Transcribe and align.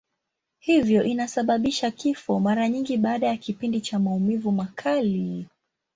Hivyo 0.59 1.03
inasababisha 1.03 1.91
kifo, 1.91 2.39
mara 2.39 2.69
nyingi 2.69 2.97
baada 2.97 3.27
ya 3.27 3.37
kipindi 3.37 3.81
cha 3.81 3.99
maumivu 3.99 4.51
makali. 4.51 5.47